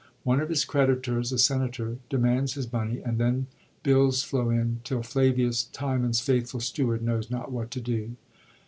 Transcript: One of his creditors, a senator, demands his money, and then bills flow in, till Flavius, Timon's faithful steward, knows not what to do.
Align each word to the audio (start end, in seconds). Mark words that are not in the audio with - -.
One 0.23 0.41
of 0.41 0.49
his 0.49 0.65
creditors, 0.65 1.31
a 1.31 1.37
senator, 1.37 1.97
demands 2.09 2.55
his 2.55 2.73
money, 2.73 3.01
and 3.01 3.19
then 3.19 3.45
bills 3.83 4.23
flow 4.23 4.49
in, 4.49 4.79
till 4.83 5.03
Flavius, 5.03 5.65
Timon's 5.73 6.21
faithful 6.21 6.59
steward, 6.59 7.03
knows 7.03 7.29
not 7.29 7.51
what 7.51 7.69
to 7.69 7.81
do. 7.81 8.15